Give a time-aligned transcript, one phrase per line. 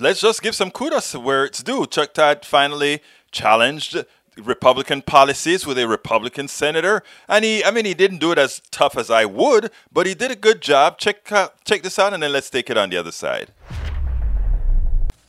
[0.00, 1.86] let's just give some kudos where it's due.
[1.86, 3.00] Chuck Todd finally
[3.30, 4.04] challenged
[4.36, 8.62] Republican policies with a Republican senator, and he, I mean, he didn't do it as
[8.70, 10.98] tough as I would, but he did a good job.
[10.98, 13.50] Check, uh, check this out, and then let's take it on the other side.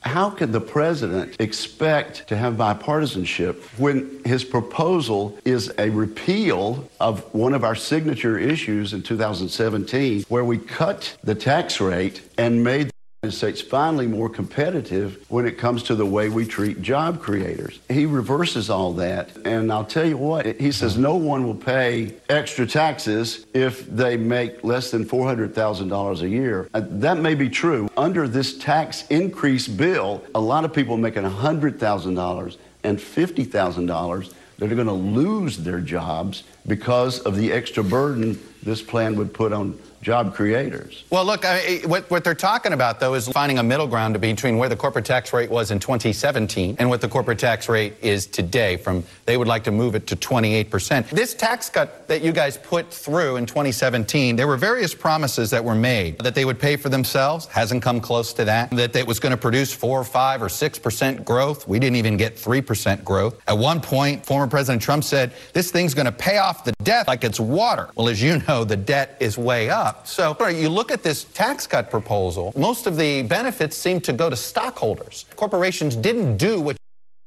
[0.00, 7.22] How could the president expect to have bipartisanship when his proposal is a repeal of
[7.34, 12.92] one of our signature issues in 2017, where we cut the tax rate and made
[13.32, 17.80] States finally more competitive when it comes to the way we treat job creators.
[17.88, 22.14] He reverses all that, and I'll tell you what, he says no one will pay
[22.28, 26.68] extra taxes if they make less than $400,000 a year.
[26.74, 27.88] Uh, that may be true.
[27.96, 34.74] Under this tax increase bill, a lot of people making $100,000 and $50,000 that are
[34.74, 39.78] going to lose their jobs because of the extra burden this plan would put on
[40.06, 41.02] job creators.
[41.10, 44.56] Well, look, I, what, what they're talking about, though, is finding a middle ground between
[44.56, 48.24] where the corporate tax rate was in 2017 and what the corporate tax rate is
[48.24, 48.76] today.
[48.76, 51.10] From They would like to move it to 28%.
[51.10, 55.64] This tax cut that you guys put through in 2017, there were various promises that
[55.64, 57.46] were made that they would pay for themselves.
[57.46, 58.70] Hasn't come close to that.
[58.70, 61.66] That it was going to produce 4 or 5 or 6% growth.
[61.66, 63.40] We didn't even get 3% growth.
[63.48, 67.08] At one point, former President Trump said, this thing's going to pay off the debt
[67.08, 67.90] like it's water.
[67.96, 69.95] Well, as you know, the debt is way up.
[70.04, 74.30] So you look at this tax cut proposal, most of the benefits seem to go
[74.30, 75.26] to stockholders.
[75.36, 76.76] Corporations didn't do what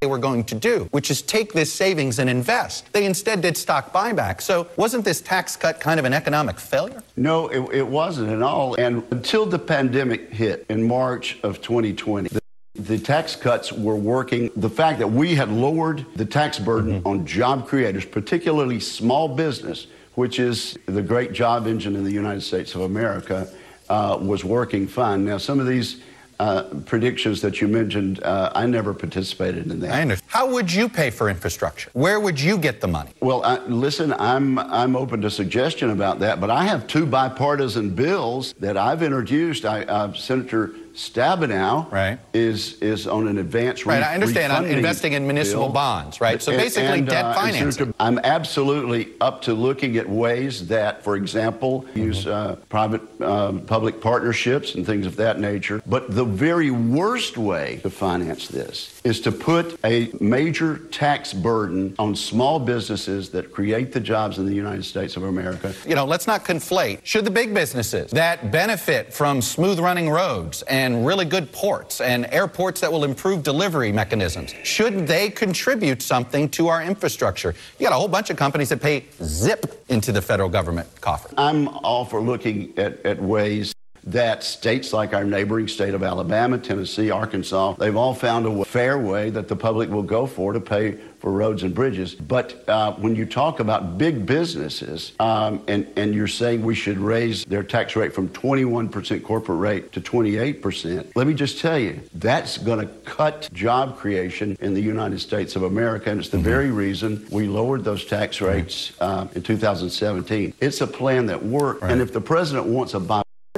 [0.00, 2.92] they were going to do, which is take this savings and invest.
[2.92, 4.40] They instead did stock buyback.
[4.40, 7.02] So wasn't this tax cut kind of an economic failure?
[7.16, 8.76] No, it, it wasn't at all.
[8.76, 12.40] And until the pandemic hit in March of 2020, the,
[12.76, 14.52] the tax cuts were working.
[14.54, 17.08] The fact that we had lowered the tax burden mm-hmm.
[17.08, 22.40] on job creators, particularly small business, which is the great job engine in the United
[22.40, 23.48] States of America,
[23.88, 25.24] uh, was working fine.
[25.24, 26.02] Now, some of these
[26.40, 29.92] uh, predictions that you mentioned, uh, I never participated in that.
[29.92, 30.28] I understand.
[30.28, 31.88] How would you pay for infrastructure?
[31.92, 33.10] Where would you get the money?
[33.20, 37.94] Well, uh, listen, I'm I'm open to suggestion about that, but I have two bipartisan
[37.94, 39.64] bills that I've introduced.
[39.64, 42.18] I, uh, Senator Stabenow right.
[42.32, 44.02] is is on an advance right.
[44.02, 44.52] I understand.
[44.52, 45.74] I'm investing in municipal bill.
[45.74, 46.42] bonds, right?
[46.42, 47.94] So basically, and, debt uh, financing.
[48.00, 51.98] I'm absolutely up to looking at ways that, for example, mm-hmm.
[52.00, 55.80] use uh, private um, public partnerships and things of that nature.
[55.86, 61.94] But the very worst way to finance this is to put a major tax burden
[62.00, 65.72] on small businesses that create the jobs in the United States of America.
[65.86, 66.98] You know, let's not conflate.
[67.04, 72.00] Should the big businesses that benefit from smooth running roads and and really good ports
[72.00, 74.54] and airports that will improve delivery mechanisms.
[74.64, 77.54] Should they contribute something to our infrastructure?
[77.78, 81.28] You got a whole bunch of companies that pay zip into the federal government coffer.
[81.36, 83.74] I'm all for looking at, at ways
[84.12, 88.98] that states like our neighboring state of Alabama, Tennessee, Arkansas, they've all found a fair
[88.98, 92.14] way that the public will go for to pay for roads and bridges.
[92.14, 96.98] But uh, when you talk about big businesses um, and, and you're saying we should
[96.98, 102.00] raise their tax rate from 21% corporate rate to 28%, let me just tell you,
[102.14, 106.10] that's going to cut job creation in the United States of America.
[106.10, 106.44] And it's the mm-hmm.
[106.44, 110.54] very reason we lowered those tax rates uh, in 2017.
[110.60, 111.82] It's a plan that worked.
[111.82, 111.92] Right.
[111.92, 113.00] And if the president wants a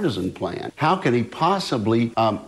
[0.00, 0.72] bipartisan plan.
[0.76, 2.40] How can he possibly um,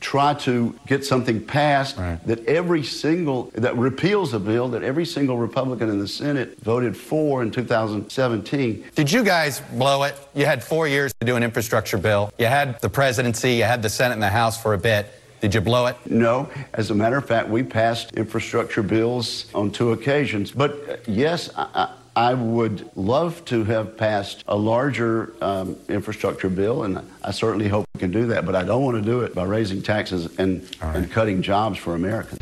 [0.00, 2.18] try to get something passed right.
[2.26, 6.96] that every single that repeals a bill that every single Republican in the Senate voted
[6.96, 8.84] for in 2017.
[8.94, 10.16] Did you guys blow it?
[10.34, 12.32] You had four years to do an infrastructure bill.
[12.38, 13.54] You had the presidency.
[13.54, 15.06] You had the Senate and the House for a bit.
[15.40, 15.96] Did you blow it?
[16.06, 16.48] No.
[16.72, 20.50] As a matter of fact, we passed infrastructure bills on two occasions.
[20.50, 26.84] But uh, yes, I, I would love to have passed a larger um, infrastructure bill,
[26.84, 29.34] and I certainly hope we can do that, but I don't want to do it
[29.34, 30.96] by raising taxes and, right.
[30.96, 32.38] and cutting jobs for Americans.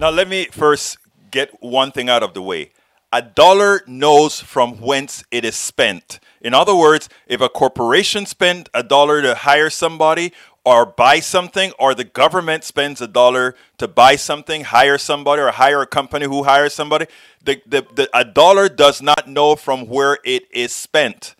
[0.00, 0.98] Now, let me first
[1.30, 2.72] get one thing out of the way.
[3.12, 6.18] A dollar knows from whence it is spent.
[6.40, 10.32] In other words, if a corporation spent a dollar to hire somebody
[10.64, 15.50] or buy something, or the government spends a dollar to buy something, hire somebody, or
[15.50, 17.06] hire a company who hires somebody,
[17.42, 21.34] the, the, the, a dollar does not know from where it is spent.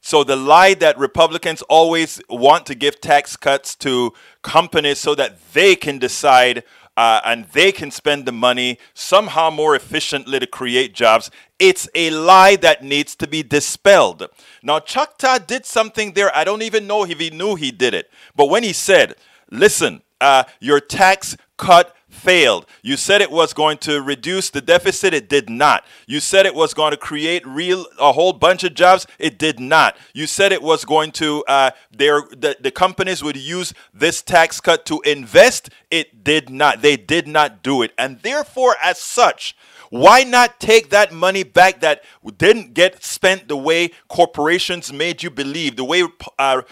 [0.00, 5.52] So the lie that Republicans always want to give tax cuts to companies so that
[5.52, 6.64] they can decide
[7.00, 11.30] uh, and they can spend the money somehow more efficiently to create jobs.
[11.58, 14.28] It's a lie that needs to be dispelled.
[14.62, 16.30] Now, Chuck Todd did something there.
[16.36, 18.10] I don't even know if he knew he did it.
[18.36, 19.14] But when he said,
[19.50, 22.66] listen, uh, your tax cut failed.
[22.82, 25.84] You said it was going to reduce the deficit, it did not.
[26.06, 29.58] You said it was going to create real a whole bunch of jobs, it did
[29.58, 29.96] not.
[30.12, 34.60] You said it was going to uh, their the, the companies would use this tax
[34.60, 36.82] cut to invest, it did not.
[36.82, 39.56] They did not do it, and therefore, as such.
[39.90, 42.04] Why not take that money back that
[42.36, 46.04] didn't get spent the way corporations made you believe, the way
[46.38, 46.62] uh,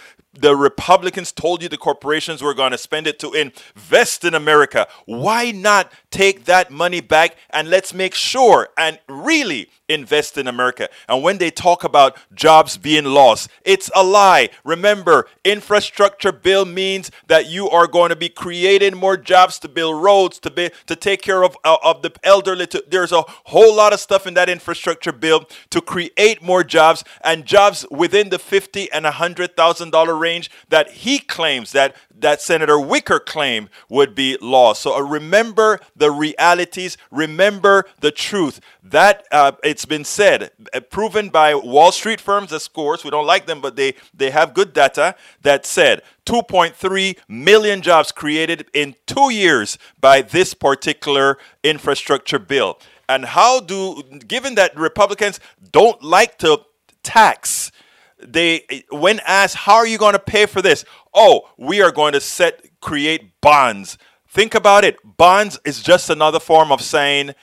[0.40, 4.86] the Republicans told you the corporations were going to spend it to invest in America.
[5.04, 10.88] Why not take that money back and let's make sure and really invest in America?
[11.08, 14.50] And when they talk about jobs being lost, it's a lie.
[14.64, 20.02] Remember, infrastructure bill means that you are going to be creating more jobs to build
[20.02, 22.66] roads, to be to take care of uh, of the elderly.
[22.68, 27.04] To, there's a whole lot of stuff in that infrastructure bill to create more jobs
[27.22, 32.40] and jobs within the fifty and hundred thousand dollar range that he claims that that
[32.40, 34.82] Senator Wicker claimed would be lost.
[34.82, 38.60] So uh, remember the realities, remember the truth.
[38.82, 43.26] That uh, it's been said, uh, proven by Wall Street firms, of course, we don't
[43.26, 48.94] like them, but they, they have good data that said 2.3 million jobs created in
[49.06, 52.78] two years by this particular infrastructure bill.
[53.08, 55.40] And how do, given that Republicans
[55.72, 56.60] don't like to
[57.02, 57.72] tax,
[58.20, 60.84] they when asked how are you going to pay for this
[61.14, 63.96] oh we are going to set create bonds
[64.38, 67.34] think about it bonds is just another form of saying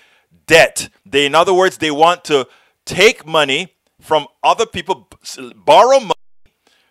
[0.47, 2.47] debt they in other words they want to
[2.85, 5.09] take money from other people
[5.57, 6.13] borrow money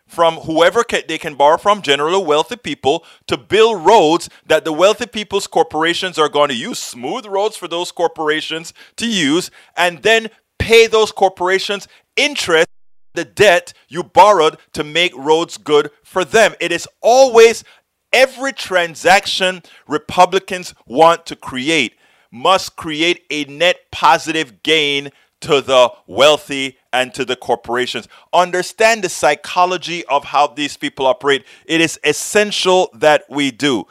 [0.07, 5.07] from whoever they can borrow from, generally wealthy people, to build roads that the wealthy
[5.07, 10.29] people's corporations are going to use, smooth roads for those corporations to use, and then
[10.59, 12.69] pay those corporations interest
[13.15, 16.55] the debt you borrowed to make roads good for them.
[16.61, 17.65] It is always
[18.15, 21.97] every transaction Republicans want to create
[22.31, 28.09] must create a net positive gain to the wealthy and to the corporations.
[28.33, 31.45] Understand the psychology of how these people operate.
[31.67, 33.85] It is essential that we do.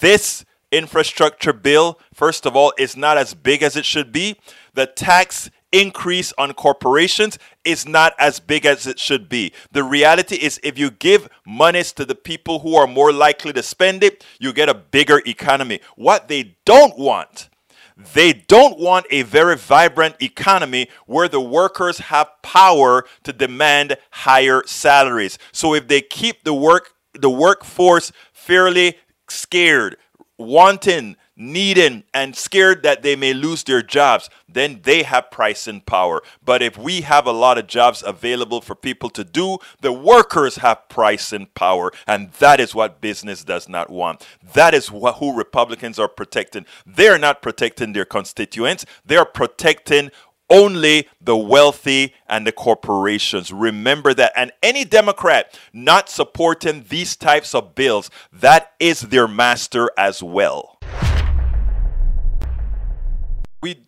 [0.00, 4.36] This infrastructure bill, first of all, is not as big as it should be.
[4.74, 9.52] The tax increase on corporations is not as big as it should be.
[9.72, 13.62] The reality is, if you give monies to the people who are more likely to
[13.62, 15.80] spend it, you get a bigger economy.
[15.96, 17.48] What they don't want,
[18.14, 24.62] they don't want a very vibrant economy where the workers have power to demand higher
[24.66, 25.38] salaries.
[25.52, 28.96] So if they keep the work the workforce fairly
[29.28, 29.96] scared,
[30.38, 36.20] wanting, needing, and scared that they may lose their jobs, then they have pricing power.
[36.44, 40.56] But if we have a lot of jobs available for people to do, the workers
[40.56, 41.92] have pricing power.
[42.06, 44.26] And that is what business does not want.
[44.54, 46.66] That is what, who Republicans are protecting.
[46.84, 50.10] They're not protecting their constituents, they're protecting
[50.50, 53.52] only the wealthy and the corporations.
[53.52, 54.32] Remember that.
[54.34, 60.77] And any Democrat not supporting these types of bills, that is their master as well
[63.60, 63.87] we